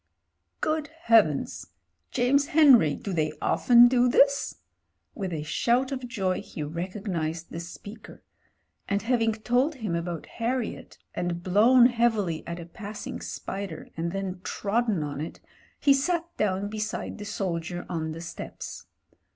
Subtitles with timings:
[0.61, 1.67] "Good Heavens!
[2.09, 4.55] James Henry, do they often do this?"
[5.13, 8.23] With a shout of joy he recognised the speaker.
[8.89, 14.41] And having told him about Harriet, and Mown heavily at a passing spider and then
[14.43, 15.39] trodden on it,
[15.79, 18.87] he sat down beside the soldier on the steps.